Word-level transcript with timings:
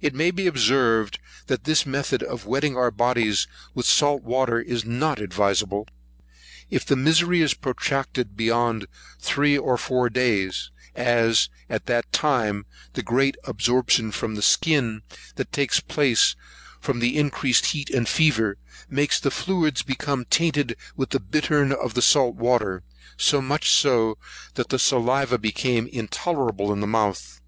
It 0.00 0.12
may 0.12 0.32
be 0.32 0.48
observed, 0.48 1.20
that 1.46 1.62
this 1.62 1.86
method 1.86 2.20
of 2.20 2.46
wetting 2.46 2.76
our 2.76 2.90
bodies 2.90 3.46
with 3.74 3.86
salt 3.86 4.24
water 4.24 4.60
is 4.60 4.84
not 4.84 5.20
advisable, 5.20 5.86
if 6.68 6.84
the 6.84 6.96
misery 6.96 7.42
is 7.42 7.54
protracted 7.54 8.36
beyond 8.36 8.88
three 9.20 9.56
or 9.56 9.76
four 9.78 10.10
days, 10.10 10.72
as, 10.96 11.48
after 11.70 11.84
that 11.92 12.10
time, 12.12 12.66
the 12.94 13.04
great 13.04 13.36
absorption 13.44 14.10
from 14.10 14.34
the 14.34 14.42
skin 14.42 15.02
that 15.36 15.52
takes 15.52 15.78
place 15.78 16.34
from 16.80 16.98
the 16.98 17.16
increased 17.16 17.66
heat 17.66 17.88
and 17.90 18.08
fever, 18.08 18.56
makes 18.90 19.20
the 19.20 19.30
fluids 19.30 19.82
become 19.84 20.24
tainted 20.24 20.74
with 20.96 21.10
the 21.10 21.20
bittern 21.20 21.70
of 21.70 21.94
the 21.94 22.02
salt 22.02 22.34
water; 22.34 22.82
so 23.16 23.40
much 23.40 23.70
so, 23.70 24.18
that 24.54 24.70
the 24.70 24.78
saliva 24.80 25.38
became 25.38 25.86
intolerable 25.86 26.72
in 26.72 26.80
the 26.80 26.86
mouth. 26.88 27.40